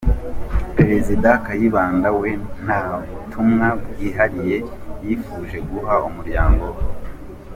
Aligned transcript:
Perezida 0.77 1.29
Kayibanda 1.45 2.09
we, 2.19 2.29
nta 2.63 2.79
butumwa 3.07 3.67
bwihariye 3.81 4.57
yifuje 5.03 5.57
guha 5.69 5.95
umuryango 6.09 6.65
we. 6.75 6.81